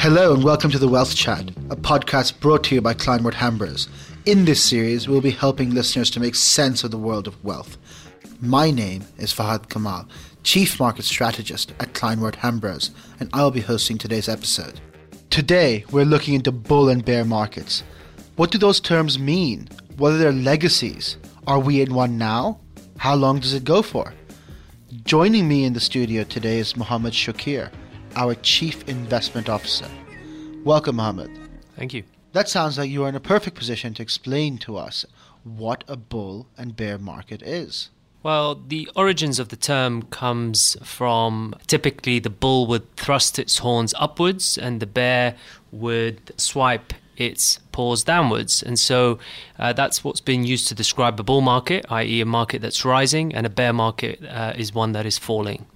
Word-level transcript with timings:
Hello 0.00 0.32
and 0.32 0.42
welcome 0.42 0.70
to 0.70 0.78
the 0.78 0.88
Wealth 0.88 1.14
Chat, 1.14 1.50
a 1.68 1.76
podcast 1.76 2.40
brought 2.40 2.64
to 2.64 2.74
you 2.74 2.80
by 2.80 2.94
Kleinwort 2.94 3.34
Hambros. 3.34 3.86
In 4.24 4.46
this 4.46 4.64
series, 4.64 5.06
we'll 5.06 5.20
be 5.20 5.30
helping 5.30 5.74
listeners 5.74 6.08
to 6.12 6.20
make 6.20 6.36
sense 6.36 6.82
of 6.82 6.90
the 6.90 6.96
world 6.96 7.26
of 7.26 7.44
wealth. 7.44 7.76
My 8.40 8.70
name 8.70 9.04
is 9.18 9.34
Fahad 9.34 9.68
Kamal, 9.68 10.08
Chief 10.42 10.80
Market 10.80 11.04
Strategist 11.04 11.72
at 11.80 11.92
Kleinwort 11.92 12.36
Hambros, 12.36 12.92
and 13.20 13.28
I'll 13.34 13.50
be 13.50 13.60
hosting 13.60 13.98
today's 13.98 14.26
episode. 14.26 14.80
Today, 15.28 15.84
we're 15.90 16.06
looking 16.06 16.32
into 16.32 16.50
bull 16.50 16.88
and 16.88 17.04
bear 17.04 17.26
markets. 17.26 17.82
What 18.36 18.50
do 18.50 18.56
those 18.56 18.80
terms 18.80 19.18
mean? 19.18 19.68
What 19.98 20.14
are 20.14 20.16
their 20.16 20.32
legacies? 20.32 21.18
Are 21.46 21.60
we 21.60 21.82
in 21.82 21.92
one 21.92 22.16
now? 22.16 22.58
How 22.96 23.16
long 23.16 23.38
does 23.38 23.52
it 23.52 23.64
go 23.64 23.82
for? 23.82 24.14
Joining 25.04 25.46
me 25.46 25.64
in 25.64 25.74
the 25.74 25.78
studio 25.78 26.24
today 26.24 26.58
is 26.58 26.74
Mouhammed 26.74 27.12
Choukeir, 27.12 27.70
our 28.16 28.34
Chief 28.36 28.88
Investment 28.88 29.48
Officer. 29.48 29.88
Welcome, 30.64 30.96
Mouhammed. 30.96 31.30
Thank 31.76 31.94
you. 31.94 32.04
That 32.32 32.48
sounds 32.48 32.78
like 32.78 32.90
you 32.90 33.04
are 33.04 33.08
in 33.08 33.14
a 33.14 33.20
perfect 33.20 33.56
position 33.56 33.94
to 33.94 34.02
explain 34.02 34.58
to 34.58 34.76
us 34.76 35.04
what 35.44 35.84
a 35.88 35.96
bull 35.96 36.46
and 36.56 36.76
bear 36.76 36.98
market 36.98 37.42
is. 37.42 37.90
Well, 38.22 38.54
the 38.54 38.88
origins 38.94 39.38
of 39.38 39.48
the 39.48 39.56
term 39.56 40.02
comes 40.02 40.76
from 40.82 41.54
typically 41.66 42.18
the 42.18 42.30
bull 42.30 42.66
would 42.66 42.94
thrust 42.96 43.38
its 43.38 43.58
horns 43.58 43.94
upwards 43.98 44.58
and 44.58 44.78
the 44.80 44.86
bear 44.86 45.36
would 45.72 46.38
swipe 46.38 46.92
its 47.16 47.58
paws 47.72 48.04
downwards. 48.04 48.62
And 48.62 48.78
so 48.78 49.18
uh, 49.58 49.72
that's 49.72 50.04
what's 50.04 50.20
been 50.20 50.44
used 50.44 50.68
to 50.68 50.74
describe 50.74 51.18
a 51.18 51.22
bull 51.22 51.40
market, 51.40 51.86
i.e., 51.90 52.20
a 52.20 52.26
market 52.26 52.60
that's 52.62 52.84
rising, 52.84 53.34
and 53.34 53.46
a 53.46 53.50
bear 53.50 53.72
market 53.72 54.22
uh, 54.24 54.52
is 54.56 54.74
one 54.74 54.92
that 54.92 55.06
is 55.06 55.18
falling. 55.18 55.66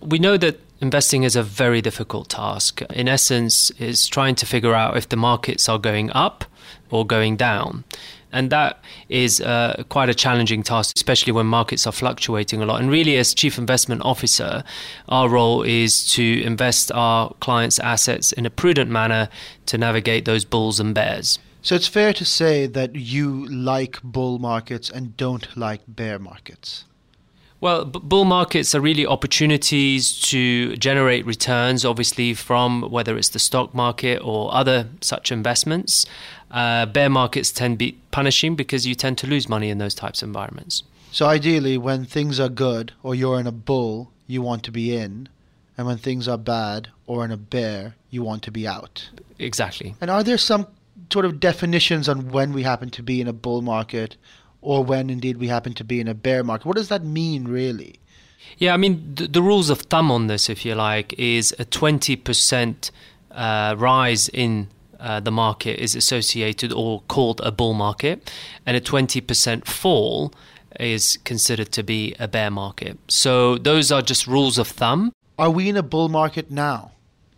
We 0.00 0.18
know 0.18 0.36
that 0.36 0.60
investing 0.84 1.22
is 1.22 1.34
a 1.34 1.42
very 1.42 1.80
difficult 1.80 2.28
task. 2.28 2.82
In 2.90 3.08
essence, 3.08 3.72
it's 3.78 4.06
trying 4.06 4.34
to 4.36 4.46
figure 4.46 4.74
out 4.74 4.96
if 4.96 5.08
the 5.08 5.16
markets 5.16 5.68
are 5.68 5.78
going 5.78 6.10
up 6.12 6.44
or 6.90 7.06
going 7.06 7.36
down. 7.36 7.84
And 8.30 8.50
that 8.50 8.82
is 9.08 9.40
uh, 9.40 9.84
quite 9.88 10.10
a 10.10 10.14
challenging 10.14 10.62
task, 10.62 10.96
especially 10.96 11.32
when 11.32 11.46
markets 11.46 11.86
are 11.86 11.92
fluctuating 11.92 12.60
a 12.60 12.66
lot. 12.66 12.80
And 12.80 12.90
really, 12.90 13.16
as 13.16 13.32
chief 13.32 13.58
investment 13.58 14.02
officer, 14.04 14.62
our 15.08 15.28
role 15.28 15.62
is 15.62 16.06
to 16.14 16.42
invest 16.42 16.92
our 16.92 17.32
clients' 17.40 17.78
assets 17.78 18.32
in 18.32 18.44
a 18.44 18.50
prudent 18.50 18.90
manner 18.90 19.28
to 19.66 19.78
navigate 19.78 20.24
those 20.24 20.44
bulls 20.44 20.80
and 20.80 20.94
bears. 20.94 21.38
So 21.62 21.76
it's 21.76 21.88
fair 21.88 22.12
to 22.12 22.24
say 22.24 22.66
that 22.66 22.94
you 22.94 23.46
like 23.46 24.02
bull 24.02 24.38
markets 24.38 24.90
and 24.90 25.16
don't 25.16 25.46
like 25.56 25.80
bear 25.88 26.18
markets. 26.18 26.84
Well, 27.64 27.86
b- 27.86 27.98
bull 28.02 28.26
markets 28.26 28.74
are 28.74 28.80
really 28.82 29.06
opportunities 29.06 30.20
to 30.28 30.76
generate 30.76 31.24
returns, 31.24 31.82
obviously, 31.82 32.34
from 32.34 32.82
whether 32.90 33.16
it's 33.16 33.30
the 33.30 33.38
stock 33.38 33.72
market 33.72 34.20
or 34.22 34.54
other 34.54 34.90
such 35.00 35.32
investments. 35.32 36.04
Uh, 36.50 36.84
bear 36.84 37.08
markets 37.08 37.50
tend 37.50 37.76
to 37.76 37.78
be 37.78 37.96
punishing 38.10 38.54
because 38.54 38.86
you 38.86 38.94
tend 38.94 39.16
to 39.16 39.26
lose 39.26 39.48
money 39.48 39.70
in 39.70 39.78
those 39.78 39.94
types 39.94 40.20
of 40.20 40.28
environments. 40.28 40.82
So 41.10 41.24
ideally, 41.24 41.78
when 41.78 42.04
things 42.04 42.38
are 42.38 42.50
good 42.50 42.92
or 43.02 43.14
you're 43.14 43.40
in 43.40 43.46
a 43.46 43.52
bull, 43.52 44.12
you 44.26 44.42
want 44.42 44.62
to 44.64 44.70
be 44.70 44.94
in, 44.94 45.30
and 45.78 45.86
when 45.86 45.96
things 45.96 46.28
are 46.28 46.36
bad 46.36 46.90
or 47.06 47.24
in 47.24 47.30
a 47.30 47.38
bear, 47.38 47.94
you 48.10 48.22
want 48.22 48.42
to 48.42 48.50
be 48.50 48.68
out. 48.68 49.08
Exactly. 49.38 49.94
And 50.02 50.10
are 50.10 50.22
there 50.22 50.36
some 50.36 50.66
sort 51.10 51.24
of 51.24 51.40
definitions 51.40 52.10
on 52.10 52.28
when 52.28 52.52
we 52.52 52.62
happen 52.62 52.90
to 52.90 53.02
be 53.02 53.22
in 53.22 53.26
a 53.26 53.32
bull 53.32 53.62
market 53.62 54.16
or 54.64 54.82
when 54.82 55.10
indeed 55.10 55.36
we 55.36 55.48
happen 55.48 55.74
to 55.74 55.84
be 55.84 56.00
in 56.00 56.08
a 56.08 56.14
bear 56.14 56.42
market. 56.42 56.66
What 56.66 56.76
does 56.76 56.88
that 56.88 57.04
mean, 57.04 57.46
really? 57.46 58.00
Yeah, 58.58 58.74
I 58.74 58.76
mean, 58.76 59.14
the, 59.14 59.26
the 59.26 59.42
rules 59.42 59.70
of 59.70 59.82
thumb 59.82 60.10
on 60.10 60.26
this, 60.26 60.48
if 60.48 60.64
you 60.64 60.74
like, 60.74 61.12
is 61.18 61.54
a 61.58 61.64
20% 61.64 62.90
uh, 63.30 63.74
rise 63.78 64.28
in 64.28 64.68
uh, 64.98 65.20
the 65.20 65.30
market 65.30 65.78
is 65.80 65.94
associated 65.94 66.72
or 66.72 67.02
called 67.08 67.40
a 67.44 67.52
bull 67.52 67.74
market, 67.74 68.32
and 68.64 68.76
a 68.76 68.80
20% 68.80 69.66
fall 69.66 70.32
is 70.80 71.18
considered 71.24 71.70
to 71.72 71.82
be 71.82 72.14
a 72.18 72.26
bear 72.26 72.50
market. 72.50 72.98
So 73.08 73.58
those 73.58 73.92
are 73.92 74.02
just 74.02 74.26
rules 74.26 74.56
of 74.56 74.68
thumb. 74.68 75.12
Are 75.38 75.50
we 75.50 75.68
in 75.68 75.76
a 75.76 75.82
bull 75.82 76.08
market 76.08 76.50
now? 76.50 76.92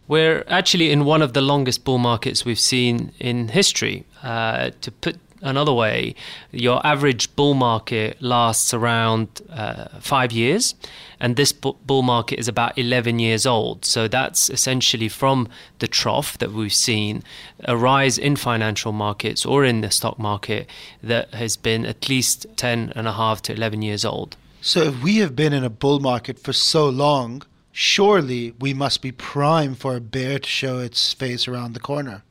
We're 0.07 0.45
actually 0.47 0.93
in 0.93 1.05
one 1.05 1.23
of 1.23 1.33
the 1.33 1.41
longest 1.41 1.85
bull 1.85 1.99
markets 1.99 2.45
we've 2.45 2.61
seen 2.61 3.13
in 3.19 3.49
history. 3.49 4.05
Uh, 4.23 4.71
to 4.83 4.93
put 4.93 5.19
another 5.43 5.73
way, 5.73 6.15
your 6.51 6.85
average 6.87 7.35
bull 7.37 7.55
market 7.55 8.21
lasts 8.21 8.73
around 8.75 9.41
uh, 9.51 9.89
five 10.01 10.33
years, 10.33 10.75
and 11.21 11.37
this 11.37 11.53
bull 11.53 12.03
market 12.03 12.39
is 12.39 12.49
about 12.49 12.77
11 12.79 13.19
years 13.19 13.47
old. 13.47 13.85
So 13.85 14.09
that's 14.09 14.51
essentially 14.51 15.09
from 15.09 15.49
the 15.79 15.89
trough 15.89 16.39
that 16.39 16.53
we've 16.53 16.73
seen 16.73 17.23
a 17.65 17.77
rise 17.77 18.19
in 18.19 18.37
financial 18.37 18.93
markets 18.93 19.47
or 19.47 19.65
in 19.65 19.81
the 19.81 19.91
stock 19.91 20.19
market 20.19 20.69
that 21.03 21.33
has 21.35 21.57
been 21.57 21.87
at 21.87 22.09
least 22.09 22.47
10 22.57 22.93
and 22.95 23.09
a 23.09 23.13
half 23.13 23.43
to 23.43 23.53
11 23.53 23.83
years 23.83 24.05
old. 24.05 24.37
So 24.61 24.83
if 24.83 25.03
we 25.03 25.19
have 25.19 25.37
been 25.37 25.53
in 25.53 25.65
a 25.65 25.71
bull 25.71 26.01
market 26.01 26.39
for 26.39 26.53
so 26.53 26.89
long, 26.89 27.43
surely 27.73 28.53
we 28.59 28.75
must 28.75 29.01
be 29.01 29.13
prime 29.13 29.75
for 29.75 29.97
a 29.97 30.01
bear 30.01 30.39
to 30.39 30.49
show 30.49 30.79
its 30.79 31.13
face 31.13 31.47
around 31.47 31.75
the 31.75 31.81
corner. 31.81 32.23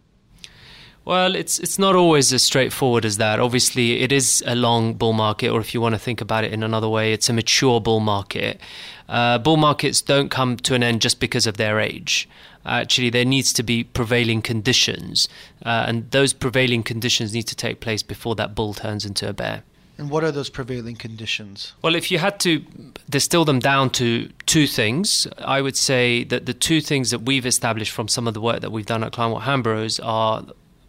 Well, 1.05 1.35
it's 1.35 1.59
it's 1.59 1.77
not 1.77 1.95
always 1.95 2.33
as 2.33 2.41
straightforward 2.41 3.05
as 3.05 3.17
that. 3.17 3.39
Obviously, 3.39 4.01
it 4.01 4.11
is 4.11 4.43
a 4.47 4.55
long 4.55 4.95
bull 4.95 5.13
market, 5.13 5.49
or 5.49 5.59
if 5.59 5.71
you 5.75 5.79
want 5.79 5.93
to 5.93 5.99
think 5.99 6.19
about 6.19 6.43
it 6.43 6.51
in 6.51 6.63
another 6.63 6.89
way, 6.89 7.13
it's 7.13 7.29
a 7.29 7.33
mature 7.33 7.79
bull 7.79 7.99
market. 7.99 8.59
Uh, 9.07 9.37
bull 9.37 9.57
markets 9.57 10.01
don't 10.01 10.29
come 10.29 10.57
to 10.57 10.73
an 10.73 10.81
end 10.81 11.01
just 11.01 11.19
because 11.19 11.45
of 11.45 11.57
their 11.57 11.79
age. 11.79 12.27
Actually, 12.65 13.11
there 13.11 13.23
needs 13.23 13.53
to 13.53 13.61
be 13.61 13.83
prevailing 13.83 14.41
conditions, 14.41 15.29
uh, 15.63 15.85
and 15.87 16.09
those 16.09 16.33
prevailing 16.33 16.81
conditions 16.81 17.35
need 17.35 17.43
to 17.43 17.55
take 17.55 17.81
place 17.81 18.01
before 18.01 18.33
that 18.33 18.55
bull 18.55 18.73
turns 18.73 19.05
into 19.05 19.29
a 19.29 19.33
bear. 19.33 19.61
And 19.99 20.09
what 20.09 20.23
are 20.23 20.31
those 20.31 20.49
prevailing 20.49 20.95
conditions? 20.95 21.73
Well, 21.83 21.93
if 21.93 22.09
you 22.09 22.17
had 22.17 22.39
to 22.41 22.65
distill 23.09 23.45
them 23.45 23.59
down 23.59 23.91
to 23.91 24.29
two 24.47 24.65
things, 24.65 25.27
I 25.37 25.61
would 25.61 25.77
say 25.77 26.23
that 26.25 26.47
the 26.47 26.53
two 26.53 26.81
things 26.81 27.11
that 27.11 27.19
we've 27.19 27.45
established 27.45 27.91
from 27.91 28.07
some 28.07 28.27
of 28.27 28.33
the 28.33 28.41
work 28.41 28.61
that 28.61 28.71
we've 28.71 28.87
done 28.87 29.03
at 29.03 29.13
Kleinwort 29.13 29.43
Hambros 29.43 29.99
are 30.03 30.43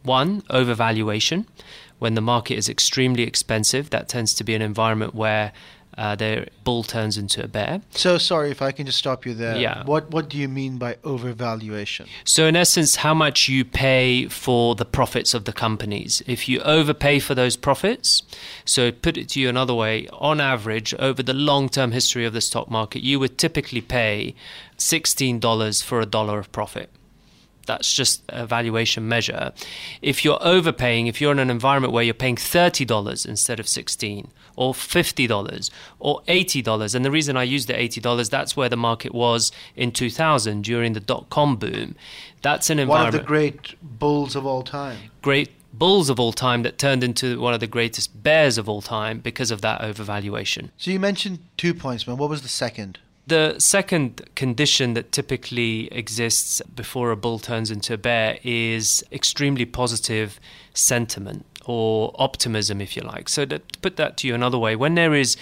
one, 0.07 0.43
overvaluation. 0.43 1.47
When 1.99 2.15
the 2.15 2.21
market 2.21 2.57
is 2.57 2.69
extremely 2.69 3.23
expensive, 3.23 3.91
that 3.91 4.09
tends 4.09 4.35
to 4.35 4.45
be 4.45 4.55
an 4.55 4.63
environment 4.63 5.15
where 5.15 5.53
uh, 5.97 6.15
the 6.15 6.47
bull 6.63 6.83
turns 6.83 7.17
into 7.17 7.43
a 7.43 7.49
bear. 7.49 7.81
So 7.93 8.19
sorry 8.19 8.51
if 8.51 8.61
I 8.61 8.71
can 8.71 8.85
just 8.85 8.99
stop 8.99 9.25
you 9.25 9.33
there. 9.33 9.57
Yeah. 9.57 9.83
What 9.85 10.11
what 10.11 10.29
do 10.29 10.37
you 10.37 10.47
mean 10.47 10.77
by 10.77 10.95
overvaluation? 10.97 12.07
So 12.25 12.45
in 12.47 12.55
essence, 12.55 12.97
how 12.97 13.15
much 13.15 13.49
you 13.49 13.65
pay 13.65 14.29
for 14.29 14.75
the 14.75 14.85
profits 14.85 15.33
of 15.33 15.47
the 15.47 15.55
companies. 15.55 16.23
If 16.27 16.49
you 16.49 16.61
overpay 16.61 17.21
for 17.21 17.35
those 17.35 17.57
profits, 17.57 18.23
so 18.67 18.93
put 18.93 19.17
it 19.17 19.31
to 19.31 19.41
you 19.41 19.49
another 19.49 19.75
way, 19.75 20.07
on 20.13 20.39
average, 20.41 20.93
over 20.99 21.23
the 21.23 21.33
long-term 21.33 21.93
history 21.93 22.27
of 22.27 22.35
the 22.35 22.43
stock 22.43 22.71
market, 22.71 23.03
you 23.03 23.19
would 23.19 23.39
typically 23.39 23.81
pay 23.81 24.35
sixteen 24.77 25.41
dollars 25.41 25.81
for 25.81 26.01
a 26.01 26.07
dollar 26.07 26.39
of 26.39 26.53
profit 26.53 26.91
that's 27.67 27.93
just 27.93 28.23
a 28.29 28.47
valuation 28.47 29.09
measure. 29.09 29.53
If 30.03 30.25
you're 30.25 30.39
overpaying, 30.41 31.07
if 31.07 31.21
you're 31.21 31.33
in 31.33 31.39
an 31.39 31.51
environment 31.51 31.93
where 31.93 32.05
you're 32.05 32.15
paying 32.15 32.37
$30 32.37 33.27
instead 33.27 33.61
of 33.61 33.69
16 33.69 34.31
or 34.57 34.73
$50 34.73 35.71
or 35.99 36.23
$80, 36.23 36.95
and 36.95 37.05
the 37.05 37.11
reason 37.11 37.37
I 37.37 37.43
use 37.43 37.67
the 37.67 37.75
$80, 37.75 38.31
that's 38.31 38.57
where 38.57 38.69
the 38.69 38.77
market 38.77 39.15
was 39.15 39.53
in 39.75 39.93
2000 39.93 40.63
during 40.63 40.93
the 40.95 41.01
dot 41.01 41.29
com 41.31 41.57
boom. 41.57 41.95
That's 42.43 42.71
an 42.71 42.79
environment. 42.79 43.15
One 43.15 43.21
of 43.21 43.27
the 43.27 43.27
great 43.27 43.75
bulls 43.83 44.37
of 44.37 44.47
all 44.47 44.63
time. 44.63 44.99
Great 45.23 45.51
bulls 45.73 46.09
of 46.09 46.19
all 46.19 46.33
time 46.33 46.63
that 46.63 46.79
turned 46.79 47.05
into 47.05 47.39
one 47.41 47.53
of 47.53 47.61
the 47.61 47.67
greatest 47.67 48.23
bears 48.23 48.57
of 48.57 48.69
all 48.69 48.81
time 48.81 49.19
because 49.19 49.51
of 49.51 49.61
that 49.61 49.81
overvaluation. 49.83 50.71
So 50.79 50.91
you 50.91 51.01
mentioned 51.01 51.41
two 51.57 51.75
points, 51.75 52.07
man. 52.07 52.17
What 52.17 52.31
was 52.31 52.43
the 52.43 52.49
second? 52.49 52.99
The 53.27 53.57
second 53.59 54.23
condition 54.37 54.95
that 54.95 55.11
typically 55.11 55.89
exists 55.93 56.63
before 56.75 57.11
a 57.11 57.17
bull 57.17 57.41
turns 57.41 57.73
into 57.73 57.95
a 57.95 57.99
bear 57.99 58.39
is 58.45 59.05
extremely 59.11 59.65
positive 59.65 60.39
sentiment 60.75 61.45
or 61.65 62.15
optimism, 62.21 62.81
if 62.81 62.97
you 62.97 63.03
like. 63.03 63.29
So, 63.29 63.45
to 63.45 63.61
put 63.83 63.97
that 63.97 64.17
to 64.19 64.29
you 64.29 64.35
another 64.35 64.59
way, 64.59 64.77
when 64.77 64.95
there 64.95 65.13
is 65.13 65.37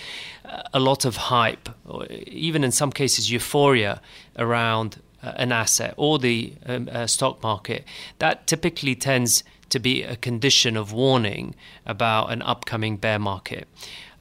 a 0.72 0.81
lot 0.81 1.04
of 1.04 1.16
hype, 1.16 1.69
or 1.84 2.06
even 2.06 2.64
in 2.64 2.72
some 2.72 2.90
cases 2.90 3.31
euphoria 3.31 4.00
around 4.38 5.02
uh, 5.22 5.32
an 5.37 5.52
asset 5.52 5.92
or 5.98 6.19
the 6.19 6.54
um, 6.64 6.88
uh, 6.90 7.06
stock 7.06 7.42
market, 7.42 7.84
that 8.19 8.46
typically 8.46 8.94
tends 8.94 9.44
to 9.69 9.78
be 9.78 10.02
a 10.02 10.16
condition 10.16 10.76
of 10.76 10.92
warning 10.92 11.54
about 11.84 12.32
an 12.32 12.40
upcoming 12.42 12.96
bear 12.96 13.19
market. 13.19 13.69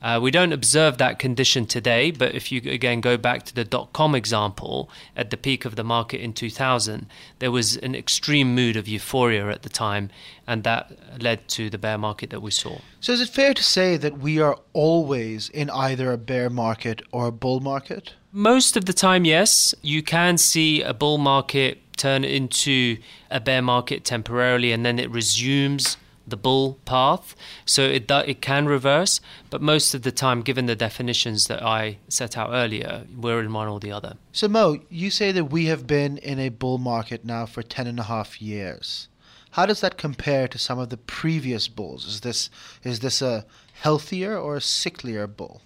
Uh, 0.03 0.19
we 0.21 0.29
don't 0.29 0.51
observe 0.51 0.97
that 0.97 1.17
condition 1.17 1.65
today, 1.65 2.11
but 2.11 2.35
if 2.35 2.51
you 2.51 2.61
again 2.69 2.99
go 2.99 3.15
back 3.15 3.43
to 3.43 3.55
the 3.55 3.63
dot 3.63 3.93
com 3.93 4.13
example, 4.13 4.89
at 5.15 5.29
the 5.29 5.37
peak 5.37 5.63
of 5.63 5.77
the 5.77 5.83
market 5.83 6.19
in 6.19 6.33
2000, 6.33 7.07
there 7.39 7.51
was 7.51 7.77
an 7.77 7.95
extreme 7.95 8.53
mood 8.53 8.75
of 8.75 8.85
euphoria 8.85 9.49
at 9.49 9.61
the 9.61 9.69
time, 9.69 10.09
and 10.45 10.65
that 10.65 10.91
led 11.21 11.47
to 11.47 11.69
the 11.69 11.77
bear 11.77 11.97
market 11.97 12.31
that 12.31 12.41
we 12.41 12.51
saw. 12.51 12.77
So, 12.99 13.13
is 13.13 13.21
it 13.21 13.29
fair 13.29 13.53
to 13.53 13.63
say 13.63 13.95
that 13.95 14.19
we 14.19 14.41
are 14.41 14.59
always 14.73 15.47
in 15.47 15.69
either 15.69 16.11
a 16.11 16.17
bear 16.17 16.49
market 16.49 17.01
or 17.13 17.27
a 17.27 17.31
bull 17.31 17.61
market? 17.61 18.13
Most 18.33 18.75
of 18.75 18.85
the 18.85 18.93
time, 18.93 19.23
yes. 19.23 19.73
You 19.81 20.03
can 20.03 20.37
see 20.37 20.81
a 20.81 20.93
bull 20.93 21.17
market 21.17 21.79
turn 21.95 22.25
into 22.25 22.97
a 23.31 23.39
bear 23.39 23.61
market 23.61 24.03
temporarily 24.03 24.71
and 24.71 24.85
then 24.85 24.99
it 24.99 25.09
resumes 25.11 25.95
the 26.27 26.37
bull 26.37 26.79
path. 26.85 27.35
So 27.65 27.83
it 27.83 28.09
it 28.09 28.41
can 28.41 28.65
reverse, 28.65 29.19
but 29.49 29.61
most 29.61 29.93
of 29.93 30.01
the 30.03 30.11
time, 30.11 30.41
given 30.41 30.65
the 30.65 30.75
definitions 30.75 31.47
that 31.47 31.61
I 31.63 31.97
set 32.07 32.37
out 32.37 32.49
earlier, 32.51 33.03
we're 33.15 33.41
in 33.41 33.53
one 33.53 33.67
or 33.67 33.79
the 33.79 33.91
other. 33.91 34.15
So 34.31 34.47
Mo, 34.47 34.79
you 34.89 35.09
say 35.09 35.31
that 35.31 35.45
we 35.45 35.65
have 35.65 35.85
been 35.87 36.17
in 36.17 36.39
a 36.39 36.49
bull 36.49 36.77
market 36.77 37.25
now 37.25 37.45
for 37.45 37.63
ten 37.63 37.87
and 37.87 37.99
a 37.99 38.03
half 38.03 38.41
years. 38.41 39.07
How 39.51 39.67
does 39.67 39.81
that 39.81 39.97
compare 39.97 40.47
to 40.47 40.57
some 40.57 40.79
of 40.79 40.89
the 40.89 40.97
previous 40.97 41.67
bulls? 41.67 42.07
Is 42.07 42.21
this 42.21 42.49
is 42.83 43.01
this 43.01 43.21
a 43.21 43.45
healthier 43.81 44.37
or 44.37 44.55
a 44.55 44.61
sicklier 44.61 45.27
bull? 45.27 45.61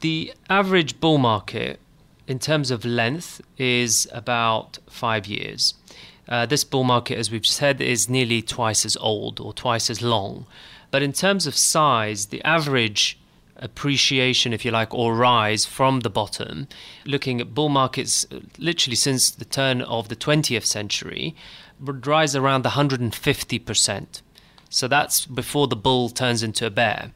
The 0.00 0.32
average 0.48 1.00
bull 1.00 1.18
market, 1.18 1.80
in 2.26 2.38
terms 2.38 2.70
of 2.70 2.84
length, 2.84 3.40
is 3.58 4.08
about 4.12 4.78
five 4.88 5.26
years. 5.26 5.74
Uh, 6.28 6.46
this 6.46 6.64
bull 6.64 6.84
market, 6.84 7.18
as 7.18 7.30
we've 7.30 7.46
said, 7.46 7.80
is 7.80 8.08
nearly 8.08 8.42
twice 8.42 8.84
as 8.84 8.96
old 8.96 9.38
or 9.40 9.52
twice 9.52 9.88
as 9.88 10.02
long. 10.02 10.46
But 10.90 11.02
in 11.02 11.12
terms 11.12 11.46
of 11.46 11.56
size, 11.56 12.26
the 12.26 12.42
average 12.42 13.18
appreciation, 13.56 14.52
if 14.52 14.64
you 14.64 14.70
like, 14.70 14.92
or 14.92 15.14
rise 15.14 15.64
from 15.64 16.00
the 16.00 16.10
bottom, 16.10 16.68
looking 17.04 17.40
at 17.40 17.54
bull 17.54 17.68
markets 17.68 18.26
uh, 18.30 18.40
literally 18.58 18.96
since 18.96 19.30
the 19.30 19.44
turn 19.44 19.80
of 19.82 20.08
the 20.08 20.16
20th 20.16 20.64
century, 20.64 21.34
would 21.80 22.06
rise 22.06 22.34
around 22.34 22.64
150%. 22.64 24.22
So 24.68 24.88
that's 24.88 25.26
before 25.26 25.68
the 25.68 25.76
bull 25.76 26.08
turns 26.08 26.42
into 26.42 26.66
a 26.66 26.70
bear. 26.70 27.12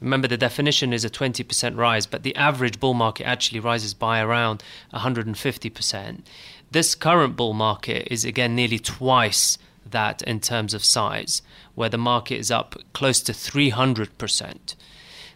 Remember, 0.00 0.26
the 0.26 0.36
definition 0.36 0.92
is 0.92 1.04
a 1.04 1.10
20% 1.10 1.76
rise, 1.76 2.06
but 2.06 2.24
the 2.24 2.34
average 2.34 2.80
bull 2.80 2.94
market 2.94 3.24
actually 3.24 3.60
rises 3.60 3.94
by 3.94 4.20
around 4.20 4.62
150%. 4.92 6.22
This 6.72 6.94
current 6.94 7.36
bull 7.36 7.52
market 7.52 8.08
is 8.10 8.24
again 8.24 8.56
nearly 8.56 8.78
twice 8.78 9.58
that 9.84 10.22
in 10.22 10.40
terms 10.40 10.72
of 10.72 10.82
size, 10.82 11.42
where 11.74 11.90
the 11.90 11.98
market 11.98 12.36
is 12.36 12.50
up 12.50 12.76
close 12.94 13.20
to 13.24 13.32
300%. 13.32 14.74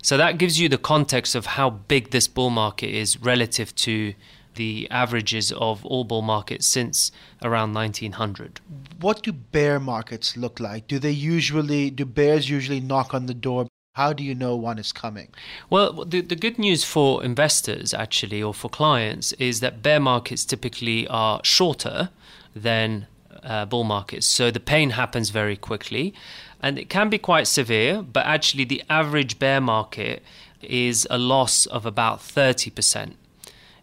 So 0.02 0.16
that 0.16 0.38
gives 0.38 0.58
you 0.58 0.70
the 0.70 0.78
context 0.78 1.34
of 1.34 1.44
how 1.44 1.68
big 1.68 2.10
this 2.10 2.26
bull 2.26 2.48
market 2.48 2.88
is 2.88 3.20
relative 3.20 3.74
to 3.74 4.14
the 4.54 4.88
averages 4.90 5.52
of 5.52 5.84
all 5.84 6.04
bull 6.04 6.22
markets 6.22 6.66
since 6.66 7.12
around 7.42 7.74
1900. 7.74 8.62
What 8.98 9.22
do 9.22 9.30
bear 9.32 9.78
markets 9.78 10.38
look 10.38 10.58
like? 10.58 10.86
Do 10.86 10.98
they 10.98 11.10
usually 11.10 11.90
do 11.90 12.06
bears 12.06 12.48
usually 12.48 12.80
knock 12.80 13.12
on 13.12 13.26
the 13.26 13.34
door 13.34 13.66
how 13.96 14.12
do 14.12 14.22
you 14.22 14.34
know 14.34 14.54
one 14.54 14.78
is 14.78 14.93
coming? 14.93 15.28
Well, 15.70 16.04
the, 16.04 16.20
the 16.20 16.37
good 16.37 16.58
news 16.58 16.84
for 16.84 17.25
investors, 17.25 17.94
actually, 17.94 18.43
or 18.43 18.52
for 18.52 18.69
clients, 18.69 19.32
is 19.32 19.60
that 19.60 19.82
bear 19.82 19.98
markets 19.98 20.44
typically 20.44 21.08
are 21.08 21.40
shorter 21.43 22.10
than 22.54 23.06
uh, 23.43 23.64
bull 23.64 23.84
markets. 23.84 24.26
So 24.26 24.50
the 24.50 24.60
pain 24.60 24.90
happens 24.90 25.31
very 25.31 25.56
quickly 25.56 26.12
and 26.60 26.78
it 26.78 26.90
can 26.90 27.08
be 27.08 27.16
quite 27.16 27.46
severe, 27.46 28.02
but 28.02 28.26
actually, 28.26 28.64
the 28.64 28.82
average 28.90 29.38
bear 29.38 29.62
market 29.62 30.22
is 30.60 31.06
a 31.08 31.16
loss 31.16 31.64
of 31.64 31.87
about 31.87 32.19
30%. 32.19 33.14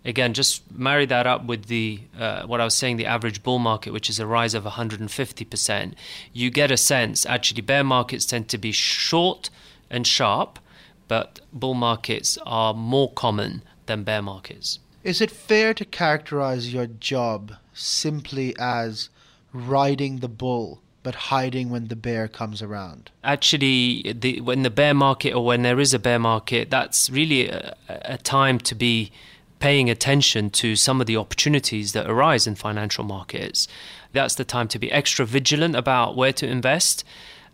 Again, 0.05 0.35
just 0.35 0.61
marry 0.71 1.07
that 1.07 1.25
up 1.25 1.45
with 1.45 1.65
the 1.65 2.01
uh, 2.19 2.43
what 2.43 2.61
I 2.61 2.65
was 2.65 2.75
saying, 2.75 2.97
the 2.97 3.07
average 3.07 3.41
bull 3.41 3.57
market, 3.57 3.93
which 3.93 4.11
is 4.11 4.19
a 4.19 4.27
rise 4.27 4.53
of 4.53 4.63
150%. 4.63 5.93
You 6.33 6.51
get 6.51 6.69
a 6.69 6.77
sense. 6.77 7.25
Actually, 7.25 7.61
bear 7.61 7.83
markets 7.83 8.25
tend 8.25 8.47
to 8.49 8.59
be 8.59 8.71
short 8.71 9.49
and 9.93 10.05
sharp, 10.05 10.59
but 11.07 11.39
bull 11.53 11.75
markets 11.75 12.37
are 12.45 12.73
more 12.73 13.11
common 13.13 13.61
than 13.85 14.03
bear 14.03 14.21
markets. 14.21 14.79
Is 15.03 15.21
it 15.21 15.31
fair 15.31 15.73
to 15.73 15.85
characterize 15.85 16.73
your 16.73 16.87
job 16.87 17.53
simply 17.73 18.55
as 18.57 19.09
riding 19.53 20.19
the 20.19 20.29
bull 20.29 20.81
but 21.03 21.15
hiding 21.15 21.69
when 21.69 21.89
the 21.89 21.95
bear 21.95 22.29
comes 22.29 22.61
around? 22.61 23.11
Actually, 23.23 24.13
the, 24.13 24.39
when 24.39 24.63
the 24.63 24.69
bear 24.69 24.93
market 24.93 25.33
or 25.33 25.45
when 25.45 25.61
there 25.61 25.79
is 25.79 25.93
a 25.93 25.99
bear 25.99 26.17
market, 26.17 26.69
that's 26.69 27.09
really 27.09 27.49
a, 27.49 27.75
a 27.89 28.17
time 28.17 28.57
to 28.59 28.73
be 28.73 29.11
paying 29.59 29.89
attention 29.89 30.49
to 30.49 30.75
some 30.75 31.01
of 31.01 31.07
the 31.07 31.17
opportunities 31.17 31.93
that 31.93 32.09
arise 32.09 32.47
in 32.47 32.55
financial 32.55 33.03
markets. 33.03 33.67
That's 34.13 34.35
the 34.35 34.45
time 34.45 34.67
to 34.69 34.79
be 34.79 34.91
extra 34.91 35.25
vigilant 35.25 35.75
about 35.75 36.15
where 36.15 36.33
to 36.33 36.47
invest 36.47 37.03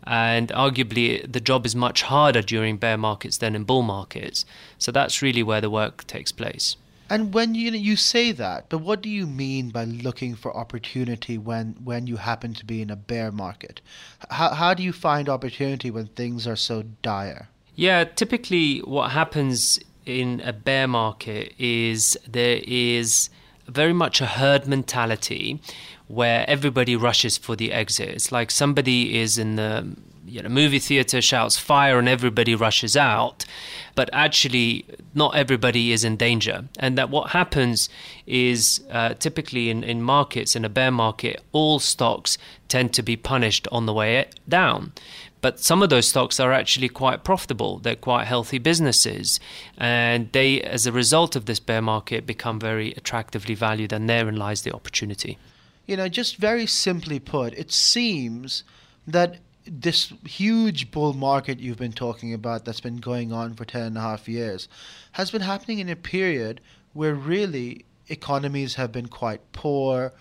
and 0.10 0.50
arguably 0.50 1.32
the 1.32 1.40
job 1.40 1.68
is 1.68 1.76
much 1.76 2.02
harder 2.02 2.42
during 2.42 2.78
bear 2.78 2.98
markets 2.98 3.38
than 3.38 3.56
in 3.56 3.64
bull 3.64 3.84
markets. 3.84 4.44
So 4.80 4.92
that's 4.92 5.22
really 5.22 5.44
where 5.44 5.62
the 5.62 5.70
work 5.70 6.08
takes 6.08 6.32
place. 6.32 6.76
And 7.12 7.34
when 7.34 7.54
you 7.56 7.72
you 7.72 7.96
say 7.96 8.32
that, 8.32 8.66
but 8.70 8.80
what 8.80 9.02
do 9.02 9.10
you 9.10 9.28
mean 9.28 9.70
by 9.70 9.84
looking 9.84 10.36
for 10.36 10.56
opportunity 10.56 11.38
when 11.38 11.76
when 11.84 12.08
you 12.08 12.18
happen 12.18 12.54
to 12.56 12.66
be 12.66 12.82
in 12.82 12.90
a 12.90 12.96
bear 12.96 13.32
market? 13.32 13.82
How 14.32 14.50
how 14.56 14.74
do 14.74 14.82
you 14.82 14.94
find 14.94 15.30
opportunity 15.30 15.92
when 15.92 16.08
things 16.08 16.48
are 16.48 16.56
so 16.56 16.84
dire? 17.04 17.50
Yeah, 17.76 18.04
typically 18.04 18.80
what 18.80 19.12
happens 19.12 19.80
in 20.06 20.42
a 20.44 20.54
bear 20.54 20.88
market 20.88 21.54
is 21.60 22.18
there 22.28 22.62
is 22.64 23.30
very 23.70 23.94
much 23.94 24.22
a 24.22 24.26
herd 24.26 24.68
mentality 24.68 25.60
where 26.08 26.44
everybody 26.50 26.96
rushes 26.96 27.38
for 27.38 27.56
the 27.56 27.72
exit. 27.72 28.10
It's 28.10 28.32
like 28.32 28.50
somebody 28.52 29.20
is 29.20 29.38
in 29.38 29.56
the 29.56 29.96
you 30.30 30.42
know, 30.42 30.50
movie 30.50 30.80
theater 30.80 31.22
shouts 31.22 31.58
fire 31.58 32.00
and 32.00 32.08
everybody 32.08 32.56
rushes 32.56 32.96
out, 32.96 33.46
but 33.96 34.10
actually 34.14 34.86
not 35.14 35.36
everybody 35.36 35.92
is 35.92 36.04
in 36.04 36.16
danger. 36.16 36.66
And 36.78 36.98
that 36.98 37.10
what 37.10 37.32
happens 37.32 37.90
is 38.26 38.84
uh, 38.92 39.16
typically 39.16 39.70
in, 39.70 39.84
in 39.84 40.02
markets, 40.02 40.56
in 40.56 40.64
a 40.64 40.70
bear 40.70 40.92
market, 40.92 41.42
all 41.52 41.80
stocks 41.80 42.38
tend 42.68 42.94
to 42.94 43.04
be 43.04 43.16
punished 43.16 43.68
on 43.72 43.86
the 43.86 43.94
way 43.94 44.26
down. 44.48 44.94
But 45.42 45.60
some 45.60 45.82
of 45.82 45.90
those 45.90 46.08
stocks 46.08 46.40
are 46.40 46.52
actually 46.52 46.90
quite 46.90 47.24
profitable. 47.24 47.80
They're 47.80 47.96
quite 47.96 48.26
healthy 48.26 48.58
businesses. 48.58 49.40
And 49.78 50.30
they, 50.34 50.62
as 50.62 50.86
a 50.86 50.92
result 50.92 51.36
of 51.36 51.46
this 51.46 51.60
bear 51.60 51.82
market, 51.82 52.26
become 52.26 52.60
very 52.60 52.92
attractively 52.98 53.56
valued. 53.56 53.94
And 53.94 54.10
therein 54.10 54.36
lies 54.36 54.64
the 54.64 54.74
opportunity. 54.74 55.38
You 55.88 55.98
know, 55.98 56.10
just 56.10 56.36
very 56.36 56.66
simply 56.66 57.20
put, 57.20 57.54
it 57.54 57.72
seems 57.72 58.64
that 59.08 59.38
this 59.72 60.14
huge 60.26 60.92
bull 60.92 61.14
market 61.14 61.60
you've 61.60 61.78
been 61.78 61.92
talking 61.92 62.34
about 62.34 62.66
that's 62.66 62.82
been 62.82 62.98
going 62.98 63.32
on 63.32 63.54
for 63.54 63.66
10 63.66 63.82
and 63.82 63.98
a 63.98 64.02
half 64.02 64.28
years 64.28 64.68
has 65.14 65.32
been 65.32 65.42
happening 65.42 65.80
in 65.80 65.90
a 65.90 65.96
period 65.96 66.60
where 66.94 67.14
really 67.14 67.86
economies 68.10 68.76
have 68.76 68.92
been 68.92 69.08
quite 69.08 69.40
poor. 69.54 70.12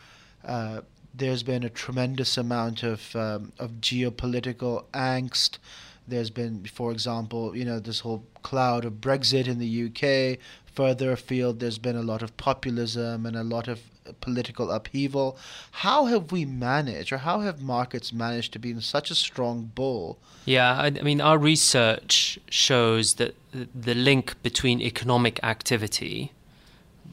Uh, 0.45 0.83
there's 1.15 1.43
been 1.43 1.65
a 1.65 1.71
tremendous 1.71 2.37
amount 2.37 2.83
of 2.83 3.17
um, 3.17 3.53
of 3.59 3.73
geopolitical 3.81 4.85
angst. 4.93 5.59
There's 6.07 6.31
been, 6.31 6.65
for 6.65 6.93
example, 6.93 7.57
you 7.57 7.65
know, 7.65 7.81
this 7.81 8.01
whole 8.01 8.25
cloud 8.43 8.85
of 8.85 8.95
Brexit 8.95 9.47
in 9.47 9.59
the 9.59 9.87
UK. 9.87 10.39
Further 10.75 11.13
afield, 11.13 11.61
there's 11.61 11.79
been 11.79 11.97
a 11.97 12.03
lot 12.03 12.23
of 12.23 12.37
populism 12.37 13.27
and 13.27 13.37
a 13.37 13.43
lot 13.43 13.69
of 13.69 13.81
political 14.15 14.71
upheaval. 14.71 15.37
How 15.71 16.07
have 16.07 16.33
we 16.33 16.45
managed, 16.45 17.13
or 17.13 17.19
how 17.19 17.41
have 17.41 17.61
markets 17.61 18.13
managed 18.13 18.53
to 18.53 18.59
be 18.59 18.71
in 18.71 18.81
such 18.81 19.11
a 19.11 19.15
strong 19.15 19.71
bull? 19.75 20.19
Yeah, 20.45 20.73
I, 20.73 20.87
I 20.87 21.03
mean, 21.03 21.21
our 21.21 21.39
research 21.39 22.39
shows 22.49 23.15
that 23.15 23.35
the 23.53 23.95
link 23.95 24.41
between 24.43 24.81
economic 24.81 25.43
activity, 25.43 26.33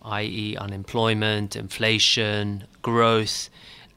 i.e., 0.04 0.56
unemployment, 0.58 1.56
inflation, 1.56 2.66
growth, 2.82 3.50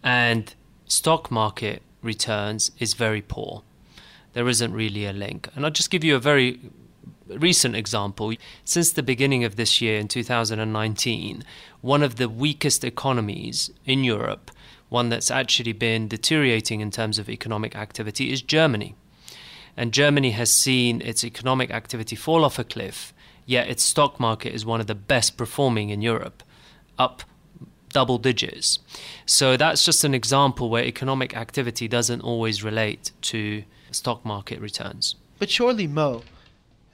and 0.03 0.55
stock 0.87 1.31
market 1.31 1.83
returns 2.03 2.71
is 2.79 2.95
very 2.95 3.23
poor. 3.23 3.63
There 4.33 4.49
isn't 4.49 4.73
really 4.73 5.05
a 5.05 5.13
link. 5.13 5.49
And 5.55 5.65
I'll 5.65 5.71
just 5.71 5.91
give 5.91 6.05
you 6.05 6.17
a 6.17 6.21
very 6.21 6.61
recent 7.29 7.77
example. 7.77 8.33
Since 8.65 8.93
the 8.93 9.03
beginning 9.03 9.45
of 9.45 9.57
this 9.57 9.81
year, 9.81 9.99
in 9.99 10.09
2019, 10.09 11.45
one 11.81 12.03
of 12.03 12.17
the 12.17 12.29
weakest 12.29 12.85
economies 12.85 13.71
in 13.85 14.05
Europe, 14.05 14.51
one 14.89 15.09
that's 15.09 15.31
actually 15.31 15.73
been 15.73 16.09
deteriorating 16.09 16.81
in 16.81 16.91
terms 16.91 17.19
of 17.19 17.29
economic 17.29 17.77
activity, 17.77 18.33
is 18.33 18.43
Germany. 18.43 18.95
And 19.77 19.93
Germany 19.93 20.33
has 20.33 20.51
seen 20.51 21.01
its 21.03 21.25
economic 21.25 21.71
activity 21.71 22.17
fall 22.17 22.45
off 22.45 22.59
a 22.59 22.65
cliff, 22.65 23.13
yet 23.47 23.69
its 23.69 23.83
stock 23.83 24.19
market 24.19 24.55
is 24.55 24.67
one 24.67 24.81
of 24.81 24.87
the 24.87 24.95
best 24.95 25.37
performing 25.37 25.91
in 25.91 26.03
Europe, 26.03 26.43
up 26.99 27.23
double 27.91 28.19
digits. 28.19 28.79
So 29.25 29.57
that's 29.57 29.85
just 29.85 30.05
an 30.05 30.15
example 30.15 30.69
where 30.69 30.85
economic 30.85 31.37
activity 31.37 31.89
doesn't 31.89 32.21
always 32.21 32.63
relate 32.63 33.13
to 33.23 33.65
stock 33.91 34.25
market 34.25 34.61
returns. 34.61 35.15
But 35.39 35.51
surely, 35.51 35.87
Mo, 35.87 36.23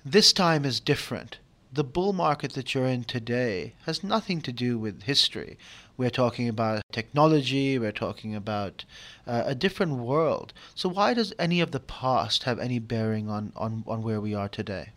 this 0.05 0.35
time 0.35 0.67
is 0.67 0.81
different. 0.81 1.39
The 1.73 1.83
bull 1.83 2.13
market 2.13 2.53
that 2.53 2.75
you're 2.75 2.85
in 2.85 3.05
today 3.05 3.73
has 3.87 4.05
nothing 4.05 4.43
to 4.43 4.53
do 4.53 4.79
with 4.79 5.05
history. 5.05 5.57
We're 5.97 6.11
talking 6.11 6.47
about 6.47 6.83
technology, 6.93 7.79
we're 7.79 7.91
talking 7.91 8.35
about 8.35 8.85
uh, 9.27 9.45
a 9.47 9.55
different 9.55 9.95
world. 9.95 10.53
So, 10.75 10.91
why 10.91 11.15
does 11.15 11.33
any 11.39 11.61
of 11.63 11.71
the 11.71 11.81
past 11.81 12.43
have 12.43 12.59
any 12.59 12.79
bearing 12.79 13.31
on, 13.31 13.53
on, 13.57 13.83
on 13.87 14.03
where 14.03 14.21
we 14.21 14.35
are 14.35 14.49
today? 14.49 14.91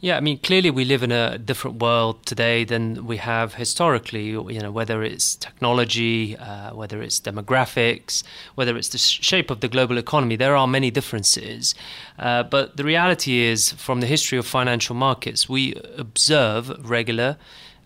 Yeah, 0.00 0.16
I 0.16 0.20
mean, 0.20 0.38
clearly 0.38 0.68
we 0.68 0.84
live 0.84 1.04
in 1.04 1.12
a 1.12 1.38
different 1.38 1.80
world 1.80 2.26
today 2.26 2.64
than 2.64 3.06
we 3.06 3.18
have 3.18 3.54
historically. 3.54 4.30
You 4.30 4.58
know, 4.58 4.72
whether 4.72 5.04
it's 5.04 5.36
technology, 5.36 6.36
uh, 6.36 6.74
whether 6.74 7.00
it's 7.00 7.20
demographics, 7.20 8.24
whether 8.56 8.76
it's 8.76 8.88
the 8.88 8.98
shape 8.98 9.48
of 9.48 9.60
the 9.60 9.68
global 9.68 9.98
economy, 9.98 10.34
there 10.34 10.56
are 10.56 10.66
many 10.66 10.90
differences. 10.90 11.76
Uh, 12.18 12.42
but 12.42 12.76
the 12.76 12.82
reality 12.82 13.42
is, 13.42 13.70
from 13.74 14.00
the 14.00 14.08
history 14.08 14.38
of 14.38 14.44
financial 14.44 14.96
markets, 14.96 15.48
we 15.48 15.74
observe 15.96 16.90
regular 16.90 17.36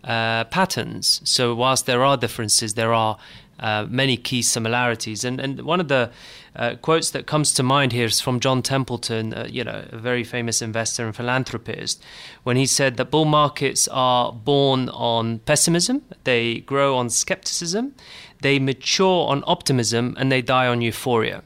uh, 0.06 0.44
patterns. 0.44 1.20
So, 1.25 1.54
whilst 1.54 1.86
there 1.86 2.04
are 2.04 2.16
differences, 2.16 2.75
there 2.75 2.94
are 2.94 3.18
uh, 3.58 3.86
many 3.88 4.16
key 4.16 4.42
similarities. 4.42 5.25
And, 5.25 5.40
and 5.40 5.62
one 5.62 5.80
of 5.80 5.88
the 5.88 6.10
uh, 6.54 6.75
quotes 6.76 7.10
that 7.10 7.26
comes 7.26 7.52
to 7.54 7.62
mind 7.62 7.92
here 7.92 8.04
is 8.04 8.20
from 8.20 8.40
John 8.40 8.62
Templeton, 8.62 9.34
uh, 9.34 9.46
you 9.50 9.64
know, 9.64 9.84
a 9.90 9.98
very 9.98 10.25
famous 10.25 10.62
investor 10.62 11.06
and 11.06 11.16
philanthropist, 11.16 12.02
when 12.42 12.56
he 12.56 12.66
said 12.66 12.96
that 12.96 13.10
bull 13.10 13.25
markets 13.25 13.88
are 13.88 14.32
born 14.32 14.88
on 14.90 15.38
pessimism, 15.40 16.02
they 16.25 16.60
grow 16.60 16.96
on 16.96 17.10
skepticism, 17.10 17.94
they 18.42 18.58
mature 18.58 19.28
on 19.28 19.42
optimism, 19.46 20.14
and 20.18 20.30
they 20.30 20.42
die 20.42 20.66
on 20.66 20.80
euphoria. 20.80 21.42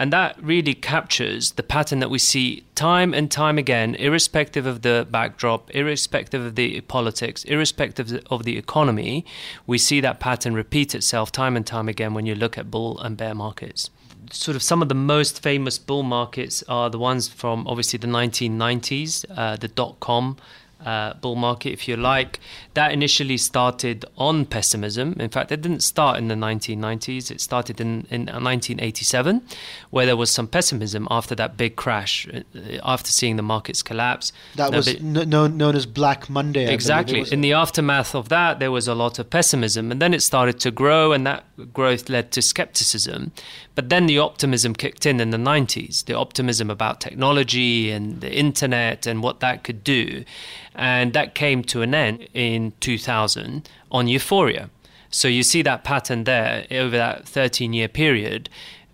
And 0.00 0.10
that 0.14 0.42
really 0.42 0.72
captures 0.72 1.52
the 1.52 1.62
pattern 1.62 1.98
that 1.98 2.08
we 2.08 2.18
see 2.18 2.64
time 2.74 3.12
and 3.12 3.30
time 3.30 3.58
again, 3.58 3.94
irrespective 3.96 4.64
of 4.64 4.80
the 4.80 5.06
backdrop, 5.10 5.70
irrespective 5.74 6.42
of 6.42 6.54
the 6.54 6.80
politics, 6.80 7.44
irrespective 7.44 8.18
of 8.30 8.44
the 8.44 8.56
economy. 8.56 9.26
We 9.66 9.76
see 9.76 10.00
that 10.00 10.18
pattern 10.18 10.54
repeat 10.54 10.94
itself 10.94 11.30
time 11.30 11.54
and 11.54 11.66
time 11.66 11.86
again 11.86 12.14
when 12.14 12.24
you 12.24 12.34
look 12.34 12.56
at 12.56 12.70
bull 12.70 12.98
and 12.98 13.14
bear 13.18 13.34
markets 13.34 13.90
sort 14.32 14.54
of 14.54 14.62
some 14.62 14.80
of 14.80 14.88
the 14.88 14.94
most 14.94 15.42
famous 15.42 15.76
bull 15.76 16.04
markets 16.04 16.62
are 16.68 16.88
the 16.88 16.98
ones 16.98 17.26
from 17.26 17.66
obviously 17.66 17.98
the 17.98 18.06
1990s, 18.06 19.24
uh, 19.36 19.56
the 19.56 19.66
dot 19.66 19.98
com 19.98 20.36
uh, 20.84 21.14
bull 21.14 21.36
market, 21.36 21.72
if 21.72 21.88
you 21.88 21.96
like. 21.96 22.40
That 22.74 22.92
initially 22.92 23.36
started 23.36 24.04
on 24.16 24.46
pessimism. 24.46 25.14
In 25.18 25.30
fact, 25.30 25.52
it 25.52 25.60
didn't 25.60 25.82
start 25.82 26.18
in 26.18 26.28
the 26.28 26.34
1990s. 26.34 27.30
It 27.30 27.40
started 27.40 27.80
in, 27.80 28.06
in 28.10 28.22
1987, 28.26 29.42
where 29.90 30.06
there 30.06 30.16
was 30.16 30.30
some 30.30 30.46
pessimism 30.46 31.06
after 31.10 31.34
that 31.34 31.56
big 31.56 31.76
crash, 31.76 32.28
uh, 32.28 32.40
after 32.82 33.10
seeing 33.10 33.36
the 33.36 33.42
markets 33.42 33.82
collapse. 33.82 34.32
That 34.56 34.72
was 34.72 34.86
bit, 34.86 35.02
known, 35.02 35.56
known 35.56 35.76
as 35.76 35.86
Black 35.86 36.28
Monday. 36.28 36.68
I 36.68 36.72
exactly. 36.72 37.24
In 37.30 37.40
the 37.40 37.52
aftermath 37.52 38.14
of 38.14 38.28
that, 38.28 38.58
there 38.58 38.70
was 38.70 38.88
a 38.88 38.94
lot 38.94 39.18
of 39.18 39.30
pessimism. 39.30 39.90
And 39.90 40.00
then 40.00 40.14
it 40.14 40.22
started 40.22 40.60
to 40.60 40.70
grow, 40.70 41.12
and 41.12 41.26
that 41.26 41.44
growth 41.72 42.08
led 42.08 42.32
to 42.32 42.42
skepticism. 42.42 43.32
But 43.74 43.88
then 43.88 44.06
the 44.06 44.18
optimism 44.18 44.74
kicked 44.74 45.06
in 45.06 45.20
in 45.20 45.30
the 45.30 45.38
90s 45.38 46.04
the 46.04 46.14
optimism 46.14 46.70
about 46.70 47.00
technology 47.00 47.90
and 47.90 48.20
the 48.20 48.32
internet 48.32 49.06
and 49.06 49.22
what 49.22 49.40
that 49.40 49.64
could 49.64 49.84
do. 49.84 50.24
And 50.74 51.12
that 51.12 51.34
came 51.34 51.62
to 51.64 51.82
an 51.82 51.94
end 51.94 52.28
in 52.32 52.72
2000 52.80 53.68
on 53.90 54.08
Euphoria. 54.08 54.70
So 55.10 55.28
you 55.28 55.42
see 55.42 55.62
that 55.62 55.82
pattern 55.84 56.24
there 56.24 56.66
over 56.70 56.96
that 56.96 57.28
13 57.28 57.72
year 57.72 57.88
period. 57.88 58.48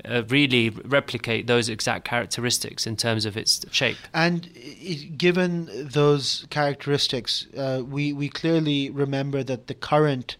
Uh, 0.05 0.23
really 0.29 0.71
replicate 0.71 1.47
those 1.47 1.69
exact 1.69 2.05
characteristics 2.05 2.87
in 2.87 2.97
terms 2.97 3.27
of 3.27 3.37
its 3.37 3.65
shape. 3.73 3.97
And 4.15 4.49
given 5.17 5.69
those 5.75 6.47
characteristics, 6.49 7.47
uh, 7.57 7.83
we 7.85 8.13
we 8.13 8.29
clearly 8.29 8.89
remember 8.89 9.43
that 9.43 9.67
the 9.67 9.75
current 9.75 10.37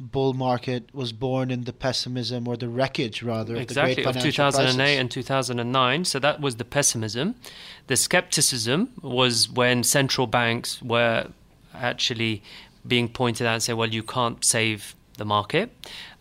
bull 0.00 0.32
market 0.32 0.94
was 0.94 1.12
born 1.12 1.50
in 1.50 1.64
the 1.64 1.72
pessimism 1.72 2.46
or 2.46 2.56
the 2.56 2.68
wreckage 2.68 3.22
rather 3.22 3.56
exactly 3.56 4.04
of, 4.04 4.14
of 4.14 4.22
2008 4.22 4.96
and 4.96 5.10
2009 5.10 6.04
so 6.04 6.18
that 6.18 6.40
was 6.40 6.56
the 6.56 6.64
pessimism. 6.64 7.34
The 7.88 7.96
skepticism 7.96 8.90
was 9.02 9.48
when 9.50 9.82
central 9.82 10.26
banks 10.26 10.80
were 10.82 11.28
actually 11.74 12.42
being 12.86 13.08
pointed 13.08 13.46
out 13.46 13.54
and 13.54 13.62
say 13.62 13.72
well 13.72 13.88
you 13.88 14.02
can't 14.02 14.44
save 14.44 14.94
the 15.18 15.24
market. 15.24 15.70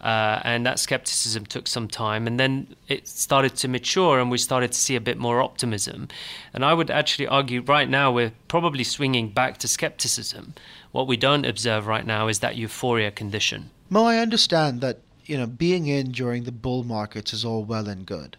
Uh, 0.02 0.42
and 0.44 0.66
that 0.66 0.78
skepticism 0.80 1.46
took 1.46 1.68
some 1.68 1.88
time 1.88 2.28
and 2.28 2.40
then 2.40 2.76
it 2.88 3.08
started 3.08 3.56
to 3.56 3.68
mature 3.68 4.20
and 4.20 4.30
we 4.30 4.38
started 4.38 4.72
to 4.72 4.78
see 4.78 4.96
a 4.96 5.02
bit 5.02 5.18
more 5.18 5.42
optimism. 5.42 6.08
And 6.54 6.66
i 6.66 6.74
would 6.74 6.92
actually 6.92 7.28
argue 7.28 7.62
right 7.62 7.90
now 7.90 8.12
we're 8.12 8.34
probably 8.48 8.84
swinging 8.84 9.30
back 9.30 9.58
to 9.60 9.68
skepticism 9.68 10.54
what 10.98 11.06
we 11.06 11.16
don't 11.16 11.46
observe 11.46 11.86
right 11.86 12.08
now 12.08 12.28
is 12.28 12.40
that 12.40 12.56
euphoria 12.56 13.12
condition. 13.12 13.70
Mo, 13.88 14.04
I 14.06 14.18
understand 14.18 14.82
that 14.82 14.98
you 15.26 15.38
know 15.38 15.46
being 15.46 15.86
in 15.86 16.12
during 16.12 16.46
the 16.46 16.52
bull 16.52 16.84
markets 16.84 17.34
is 17.34 17.46
all 17.46 17.64
well 17.64 17.88
and 17.88 18.04
good, 18.04 18.36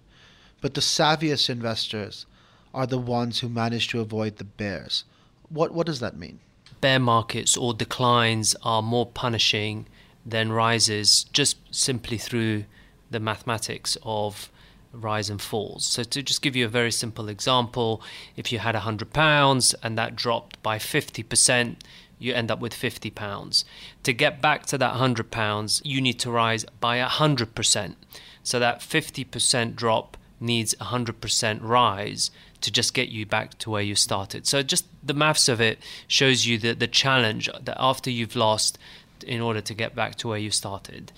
but 0.60 0.74
the 0.74 0.80
savviest 0.80 1.48
investors 1.48 2.26
are 2.74 2.88
the 2.88 2.98
ones 2.98 3.38
who 3.38 3.48
manage 3.48 3.86
to 3.86 4.00
avoid 4.00 4.38
the 4.38 4.44
bears. 4.44 5.04
What 5.48 5.72
what 5.72 5.86
does 5.86 6.00
that 6.00 6.16
mean? 6.16 6.40
Bear 6.80 6.98
markets 6.98 7.56
or 7.56 7.74
declines 7.74 8.56
are 8.64 8.82
more 8.82 9.06
punishing 9.06 9.86
than 10.26 10.50
rises 10.50 11.26
just 11.32 11.58
simply 11.70 12.18
through 12.18 12.64
the 13.08 13.20
mathematics 13.20 13.96
of 14.02 14.50
rise 14.92 15.30
and 15.30 15.40
falls. 15.40 15.86
So 15.86 16.02
to 16.02 16.22
just 16.24 16.42
give 16.42 16.56
you 16.56 16.64
a 16.64 16.68
very 16.80 16.90
simple 16.90 17.28
example, 17.28 18.02
if 18.34 18.50
you 18.50 18.58
had 18.58 18.74
100 18.74 19.12
pounds 19.12 19.74
and 19.80 19.96
that 19.96 20.16
dropped 20.16 20.60
by 20.62 20.78
50%, 20.78 21.76
you 22.18 22.34
end 22.34 22.50
up 22.50 22.60
with 22.60 22.74
50 22.74 23.10
pounds. 23.10 23.64
To 24.02 24.12
get 24.12 24.40
back 24.40 24.66
to 24.66 24.78
that 24.78 24.92
100 24.92 25.30
pounds, 25.30 25.80
you 25.84 26.00
need 26.00 26.18
to 26.20 26.30
rise 26.30 26.64
by 26.80 26.98
100%. 26.98 27.94
So 28.42 28.58
that 28.58 28.80
50% 28.80 29.74
drop 29.74 30.16
needs 30.40 30.74
100% 30.76 31.58
rise 31.62 32.30
to 32.60 32.70
just 32.70 32.94
get 32.94 33.08
you 33.08 33.26
back 33.26 33.58
to 33.58 33.70
where 33.70 33.82
you 33.82 33.94
started. 33.94 34.46
So 34.46 34.62
just 34.62 34.86
the 35.02 35.14
maths 35.14 35.48
of 35.48 35.60
it 35.60 35.78
shows 36.06 36.46
you 36.46 36.58
the, 36.58 36.72
the 36.72 36.86
challenge 36.86 37.48
that 37.60 37.76
after 37.78 38.10
you've 38.10 38.36
lost 38.36 38.78
in 39.26 39.40
order 39.40 39.60
to 39.60 39.74
get 39.74 39.94
back 39.94 40.14
to 40.16 40.28
where 40.28 40.38
you 40.38 40.50
started. 40.50 41.12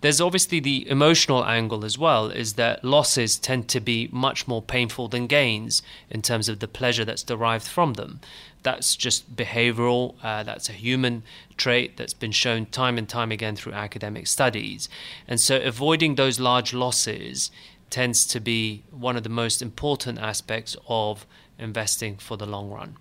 There's 0.00 0.20
obviously 0.20 0.60
the 0.60 0.88
emotional 0.88 1.44
angle 1.44 1.84
as 1.84 1.96
well, 1.96 2.28
is 2.28 2.54
that 2.54 2.84
losses 2.84 3.38
tend 3.38 3.68
to 3.68 3.80
be 3.80 4.08
much 4.12 4.46
more 4.46 4.62
painful 4.62 5.08
than 5.08 5.26
gains 5.26 5.82
in 6.10 6.22
terms 6.22 6.48
of 6.48 6.60
the 6.60 6.68
pleasure 6.68 7.04
that's 7.04 7.22
derived 7.22 7.66
from 7.66 7.94
them. 7.94 8.20
That's 8.66 8.96
just 8.96 9.36
behavioral, 9.36 10.16
uh, 10.24 10.42
that's 10.42 10.68
a 10.68 10.72
human 10.72 11.22
trait 11.56 11.96
that's 11.96 12.14
been 12.14 12.32
shown 12.32 12.66
time 12.66 12.98
and 12.98 13.08
time 13.08 13.30
again 13.30 13.54
through 13.54 13.74
academic 13.74 14.26
studies. 14.26 14.88
And 15.28 15.40
so 15.40 15.60
avoiding 15.60 16.16
those 16.16 16.40
large 16.40 16.74
losses 16.74 17.52
tends 17.90 18.26
to 18.26 18.40
be 18.40 18.82
one 18.90 19.16
of 19.16 19.22
the 19.22 19.28
most 19.28 19.62
important 19.62 20.18
aspects 20.18 20.76
of 20.88 21.26
investing 21.60 22.16
for 22.16 22.36
the 22.36 22.44
long 22.44 22.68
run. 22.68 22.96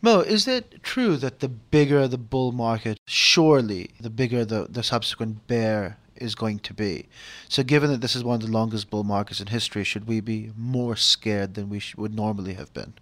Mo, 0.00 0.20
is 0.20 0.48
it 0.48 0.82
true 0.82 1.18
that 1.18 1.40
the 1.40 1.50
bigger 1.50 2.08
the 2.08 2.16
bull 2.16 2.52
market, 2.52 2.98
surely 3.06 3.90
the 4.00 4.08
bigger 4.08 4.46
the, 4.46 4.68
the 4.70 4.82
subsequent 4.82 5.46
bear 5.46 5.98
is 6.16 6.34
going 6.34 6.60
to 6.60 6.72
be. 6.72 7.08
So, 7.46 7.62
given 7.62 7.90
that 7.90 8.00
this 8.00 8.16
is 8.16 8.24
one 8.24 8.36
of 8.36 8.46
the 8.46 8.52
longest 8.52 8.88
bull 8.88 9.04
markets 9.04 9.40
in 9.40 9.48
history, 9.48 9.84
should 9.84 10.06
we 10.06 10.20
be 10.20 10.50
more 10.56 10.96
scared 10.96 11.54
than 11.54 11.68
we 11.68 11.78
sh- 11.78 11.94
would 11.96 12.14
normally 12.14 12.54
have 12.54 12.72
been? 12.72 12.94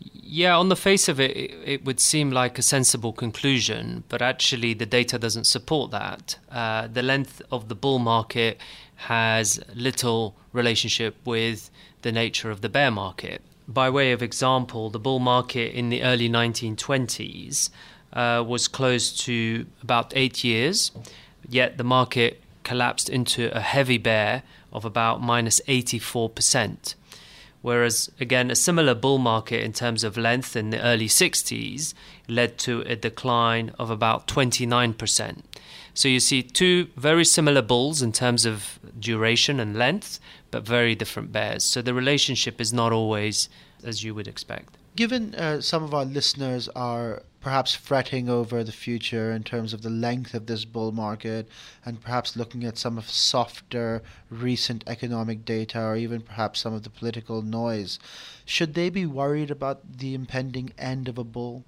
Yeah, 0.00 0.56
on 0.56 0.68
the 0.68 0.76
face 0.76 1.08
of 1.08 1.18
it, 1.18 1.36
it, 1.36 1.84
would 1.84 2.00
seem 2.00 2.30
like 2.30 2.58
a 2.58 2.62
sensible 2.62 3.12
conclusion, 3.12 4.04
but 4.08 4.22
actually 4.22 4.74
the 4.74 4.86
data 4.86 5.18
doesn't 5.18 5.44
support 5.44 5.90
that. 5.90 6.38
Uh, 6.50 6.86
the 6.86 7.02
length 7.02 7.42
of 7.50 7.68
the 7.68 7.74
bull 7.74 7.98
market 7.98 8.60
has 8.94 9.60
little 9.74 10.36
relationship 10.52 11.16
with 11.24 11.70
the 12.02 12.12
nature 12.12 12.50
of 12.50 12.60
the 12.60 12.68
bear 12.68 12.90
market. 12.90 13.42
By 13.66 13.90
way 13.90 14.12
of 14.12 14.22
example, 14.22 14.88
the 14.90 15.00
bull 15.00 15.18
market 15.18 15.74
in 15.74 15.90
the 15.90 16.02
early 16.02 16.28
1920s 16.28 17.70
uh, 18.12 18.44
was 18.46 18.68
close 18.68 19.12
to 19.24 19.66
about 19.82 20.12
eight 20.14 20.44
years 20.44 20.92
yet 21.50 21.76
the 21.76 21.84
market 21.84 22.40
collapsed 22.62 23.08
into 23.08 23.54
a 23.56 23.60
heavy 23.60 23.98
bear 23.98 24.42
of 24.72 24.84
about 24.84 25.20
minus 25.20 25.60
84%. 25.66 26.94
Whereas, 27.62 28.10
again, 28.18 28.50
a 28.50 28.56
similar 28.56 28.94
bull 28.94 29.18
market 29.18 29.62
in 29.62 29.72
terms 29.72 30.02
of 30.02 30.16
length 30.16 30.56
in 30.56 30.70
the 30.70 30.80
early 30.80 31.08
60s 31.08 31.92
led 32.26 32.56
to 32.58 32.80
a 32.82 32.96
decline 32.96 33.72
of 33.78 33.90
about 33.90 34.26
29%. 34.26 35.42
So 35.92 36.08
you 36.08 36.20
see 36.20 36.42
two 36.42 36.88
very 36.96 37.24
similar 37.24 37.60
bulls 37.60 38.00
in 38.00 38.12
terms 38.12 38.46
of 38.46 38.78
duration 38.98 39.60
and 39.60 39.76
length, 39.76 40.20
but 40.50 40.64
very 40.64 40.94
different 40.94 41.32
bears. 41.32 41.64
So 41.64 41.82
the 41.82 41.92
relationship 41.92 42.60
is 42.60 42.72
not 42.72 42.92
always 42.92 43.48
as 43.84 44.04
you 44.04 44.14
would 44.14 44.28
expect. 44.28 44.76
Given 44.96 45.34
uh, 45.34 45.60
some 45.60 45.82
of 45.82 45.94
our 45.94 46.04
listeners 46.04 46.68
are 46.70 47.22
perhaps 47.40 47.74
fretting 47.74 48.28
over 48.28 48.62
the 48.62 48.72
future 48.72 49.32
in 49.32 49.42
terms 49.42 49.72
of 49.72 49.82
the 49.82 49.90
length 49.90 50.34
of 50.34 50.46
this 50.46 50.64
bull 50.64 50.92
market 50.92 51.48
and 51.84 52.00
perhaps 52.00 52.36
looking 52.36 52.64
at 52.64 52.76
some 52.76 52.98
of 52.98 53.08
softer 53.08 54.02
recent 54.28 54.84
economic 54.86 55.44
data 55.44 55.80
or 55.80 55.96
even 55.96 56.20
perhaps 56.20 56.60
some 56.60 56.74
of 56.74 56.82
the 56.82 56.90
political 56.90 57.42
noise, 57.42 57.98
should 58.44 58.74
they 58.74 58.90
be 58.90 59.06
worried 59.06 59.50
about 59.50 59.98
the 59.98 60.14
impending 60.14 60.72
end 60.78 61.08
of 61.08 61.18
a 61.18 61.24
bull? 61.24 61.64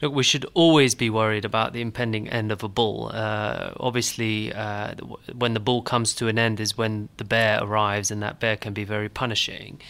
Look, 0.00 0.12
we 0.12 0.24
should 0.24 0.44
always 0.54 0.94
be 0.94 1.08
worried 1.08 1.44
about 1.44 1.72
the 1.72 1.80
impending 1.80 2.28
end 2.28 2.50
of 2.50 2.62
a 2.62 2.68
bull. 2.68 3.10
Uh, 3.14 3.72
obviously, 3.78 4.52
uh, 4.52 4.94
when 5.32 5.54
the 5.54 5.60
bull 5.60 5.82
comes 5.82 6.14
to 6.16 6.28
an 6.28 6.38
end 6.38 6.58
is 6.60 6.76
when 6.76 7.08
the 7.16 7.24
bear 7.24 7.62
arrives, 7.62 8.10
and 8.10 8.22
that 8.22 8.40
bear 8.40 8.56
can 8.56 8.72
be 8.72 8.84
very 8.84 9.08
punishing. 9.08 9.80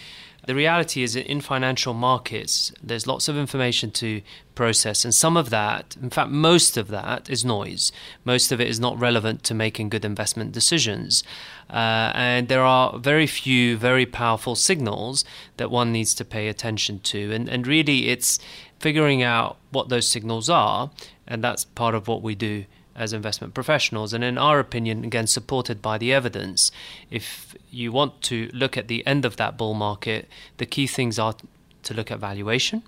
The 0.47 0.55
reality 0.55 1.03
is 1.03 1.15
that 1.15 1.27
in 1.27 1.41
financial 1.41 1.95
markets, 1.95 2.71
there's 2.83 3.07
lots 3.07 3.29
of 3.29 3.37
information 3.37 3.91
to 3.93 4.21
process, 4.55 5.05
and 5.05 5.15
some 5.15 5.37
of 5.37 5.51
that, 5.51 5.97
in 6.01 6.11
fact, 6.11 6.31
most 6.31 6.77
of 6.77 6.89
that, 6.89 7.31
is 7.31 7.45
noise. 7.45 7.93
Most 8.25 8.53
of 8.53 8.61
it 8.61 8.69
is 8.69 8.79
not 8.79 8.99
relevant 8.99 9.43
to 9.45 9.55
making 9.55 9.89
good 9.89 10.05
investment 10.05 10.53
decisions. 10.53 11.25
Uh, 11.71 12.13
and 12.15 12.49
there 12.49 12.63
are 12.63 12.99
very 12.99 13.27
few 13.27 13.77
very 13.79 14.05
powerful 14.05 14.55
signals 14.55 15.25
that 15.57 15.71
one 15.71 15.93
needs 15.93 16.13
to 16.15 16.25
pay 16.25 16.49
attention 16.49 17.01
to. 17.01 17.33
And, 17.33 17.49
and 17.49 17.67
really, 17.67 18.09
it's 18.11 18.39
figuring 18.79 19.23
out 19.23 19.57
what 19.71 19.89
those 19.89 20.07
signals 20.07 20.51
are, 20.51 20.91
and 21.27 21.43
that's 21.43 21.65
part 21.65 21.95
of 21.95 22.07
what 22.07 22.23
we 22.23 22.35
do 22.35 22.67
as 22.97 23.13
investment 23.13 23.55
professionals. 23.55 24.13
And 24.13 24.23
in 24.23 24.39
our 24.39 24.59
opinion, 24.59 25.05
again, 25.05 25.27
supported 25.27 25.83
by 25.83 25.99
the 25.99 26.13
evidence, 26.13 26.71
if 27.11 27.55
you 27.71 27.93
want 27.93 28.23
to 28.23 28.51
look 28.53 28.77
at 28.77 28.89
the 28.89 29.07
end 29.07 29.25
of 29.25 29.37
that 29.37 29.57
bull 29.57 29.75
market, 29.75 30.29
the 30.59 30.67
key 30.67 30.87
things 30.87 31.19
are 31.19 31.35
to 31.83 31.95
look 31.95 32.11
at 32.11 32.19
valuation, 32.19 32.83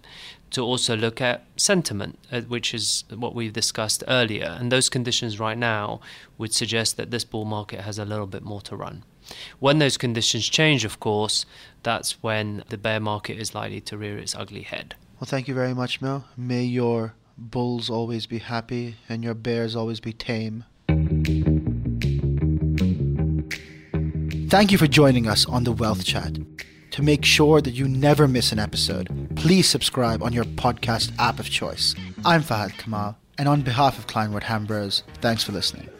to 0.51 0.63
also 0.63 0.97
look 0.97 1.21
at 1.21 1.45
sentiment, 1.57 2.19
uh, 2.33 2.41
which 2.43 2.73
is 2.73 3.05
what 3.15 3.35
we've 3.35 3.53
discussed 3.53 4.03
earlier. 4.09 4.57
And 4.59 4.73
those 4.73 4.89
conditions 4.89 5.39
right 5.39 5.59
now 5.59 6.01
would 6.39 6.55
suggest 6.55 6.97
that 6.97 7.11
this 7.11 7.25
bull 7.25 7.45
market 7.45 7.81
has 7.81 7.99
a 7.99 8.05
little 8.05 8.27
bit 8.27 8.43
more 8.43 8.61
to 8.63 8.77
run. 8.77 9.05
When 9.59 9.79
those 9.79 9.97
conditions 9.97 10.49
change, 10.49 10.85
of 10.85 11.01
course, 11.01 11.47
that's 11.83 12.23
when 12.23 12.63
the 12.69 12.79
bear 12.79 13.01
market 13.01 13.39
is 13.39 13.55
likely 13.55 13.81
to 13.83 13.99
rear 13.99 14.19
its 14.19 14.35
ugly 14.35 14.63
head. 14.63 14.95
Well, 15.19 15.27
thank 15.27 15.49
you 15.49 15.55
very 15.55 15.75
much, 15.75 16.01
Mel. 16.01 16.27
May 16.37 16.65
your 16.65 17.15
bulls 17.37 17.90
always 17.90 18.26
be 18.26 18.38
happy 18.38 18.97
and 19.09 19.23
your 19.23 19.35
bears 19.35 19.76
always 19.76 20.00
be 20.00 20.12
tame. 20.12 20.64
Thank 24.49 24.73
you 24.73 24.78
for 24.78 24.87
joining 24.87 25.26
us 25.26 25.45
on 25.47 25.64
the 25.64 25.73
Wealth 25.73 26.05
Chat. 26.05 26.38
To 26.93 27.02
make 27.02 27.25
sure 27.25 27.61
that 27.61 27.73
you 27.73 27.88
never 27.88 28.26
miss 28.26 28.52
an 28.52 28.59
episode, 28.59 29.28
please 29.37 29.69
subscribe 29.69 30.23
on 30.23 30.33
your 30.33 30.45
podcast 30.45 31.12
app 31.19 31.38
of 31.38 31.50
choice. 31.50 31.95
I'm 32.25 32.43
Fahad 32.43 32.78
Kamal, 32.78 33.19
and 33.37 33.49
on 33.49 33.61
behalf 33.62 33.99
of 33.99 34.07
Kleinwort 34.07 34.45
Hambros, 34.45 35.02
thanks 35.21 35.43
for 35.43 35.52
listening. 35.52 35.90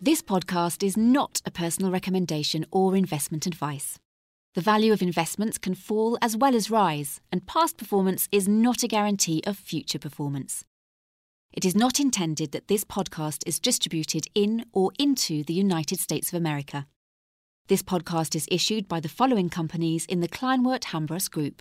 This 0.00 0.22
podcast 0.22 0.84
is 0.84 0.96
not 0.96 1.42
a 1.44 1.50
personal 1.50 1.90
recommendation 1.90 2.64
or 2.70 2.94
investment 2.94 3.46
advice. 3.46 3.98
The 4.56 4.62
value 4.62 4.94
of 4.94 5.02
investments 5.02 5.58
can 5.58 5.74
fall 5.74 6.16
as 6.22 6.34
well 6.34 6.56
as 6.56 6.70
rise, 6.70 7.20
and 7.30 7.46
past 7.46 7.76
performance 7.76 8.26
is 8.32 8.48
not 8.48 8.82
a 8.82 8.88
guarantee 8.88 9.42
of 9.46 9.58
future 9.58 9.98
performance. 9.98 10.64
It 11.52 11.66
is 11.66 11.76
not 11.76 12.00
intended 12.00 12.52
that 12.52 12.66
this 12.66 12.82
podcast 12.82 13.42
is 13.46 13.60
distributed 13.60 14.28
in 14.34 14.64
or 14.72 14.92
into 14.98 15.44
the 15.44 15.52
United 15.52 16.00
States 16.00 16.32
of 16.32 16.38
America. 16.38 16.86
This 17.68 17.82
podcast 17.82 18.34
is 18.34 18.48
issued 18.50 18.88
by 18.88 18.98
the 18.98 19.10
following 19.10 19.50
companies 19.50 20.06
in 20.06 20.20
the 20.20 20.28
Kleinwort 20.28 20.84
Hambros 20.84 21.30
Group. 21.30 21.60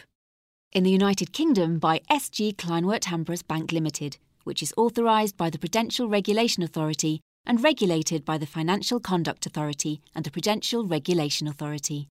In 0.72 0.86
the 0.86 0.98
United 1.02 1.34
Kingdom 1.34 1.80
by 1.80 2.00
SG 2.10 2.56
Kleinwort 2.56 3.02
Hambros 3.08 3.46
Bank 3.46 3.74
Limited, 3.74 4.20
which 4.46 4.64
is 4.64 4.74
authorised 4.78 5.36
by 5.36 5.50
the 5.50 5.60
Prudential 5.60 6.08
Regulation 6.08 6.64
Authority 6.64 7.20
and 7.46 7.62
regulated 7.62 8.24
by 8.24 8.38
the 8.38 8.46
Financial 8.46 9.02
Conduct 9.02 9.46
Authority 9.46 10.00
and 10.16 10.24
the 10.24 10.32
Prudential 10.32 10.88
Regulation 10.88 11.46
Authority 11.46 12.08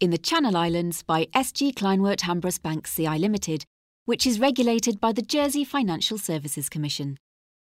in 0.00 0.08
the 0.08 0.16
Channel 0.18 0.56
Islands 0.56 1.02
by 1.02 1.26
SG 1.34 1.74
Kleinwort 1.74 2.20
Hambros 2.20 2.60
Bank 2.60 2.88
CI 2.88 3.18
Limited, 3.18 3.64
which 4.06 4.26
is 4.26 4.40
regulated 4.40 4.98
by 4.98 5.12
the 5.12 5.20
Jersey 5.20 5.62
Financial 5.62 6.16
Services 6.16 6.70
Commission. 6.70 7.18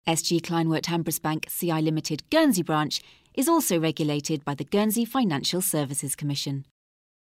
SG 0.08 0.41
Kleinwort 0.41 0.86
Hambros 0.86 1.22
Bank 1.22 1.48
CI 1.48 1.82
Limited 1.82 2.27
Guernsey 2.32 2.63
branch 2.63 3.00
is 3.36 3.48
also 3.48 3.79
regulated 3.79 4.44
by 4.44 4.55
the 4.55 4.63
Guernsey 4.63 5.05
Financial 5.05 5.62
Services 5.62 6.15
Commission. 6.15 6.65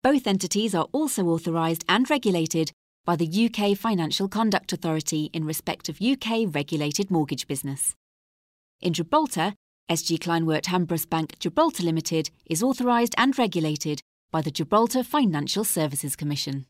Both 0.03 0.25
entities 0.25 0.73
are 0.73 0.87
also 0.93 1.25
authorised 1.25 1.83
and 1.89 2.09
regulated 2.09 2.71
by 3.03 3.17
the 3.17 3.27
UK 3.49 3.77
Financial 3.77 4.29
Conduct 4.29 4.71
Authority 4.71 5.29
in 5.33 5.43
respect 5.43 5.89
of 5.89 5.99
UK 6.01 6.47
regulated 6.47 7.11
mortgage 7.11 7.45
business. 7.45 7.93
In 8.79 8.93
Gibraltar, 8.93 9.53
SG 9.91 10.17
Kleinwort 10.17 10.63
Hambros 10.63 11.09
Bank 11.09 11.37
Gibraltar 11.39 11.83
Limited 11.83 12.29
is 12.45 12.63
authorised 12.63 13.15
and 13.17 13.37
regulated 13.37 14.01
by 14.33 14.41
the 14.41 14.49
Gibraltar 14.49 15.03
Financial 15.03 15.63
Services 15.63 16.15
Commission. 16.15 16.65